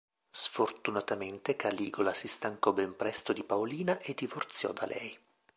Sfortunatamente 0.31 1.55
Caligola 1.55 2.15
si 2.15 2.27
stancò 2.27 2.71
ben 2.73 2.95
presto 2.95 3.33
di 3.33 3.43
Paolina 3.43 3.99
e 3.99 4.15
divorziò 4.15 4.71
da 4.71 4.87
lei. 4.87 5.15